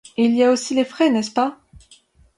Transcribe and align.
Et 0.17 0.25
il 0.25 0.33
y 0.35 0.43
a 0.43 0.49
aussi 0.49 0.73
les 0.73 0.83
frais, 0.83 1.11
n'est-ce 1.11 1.29
pas? 1.29 1.59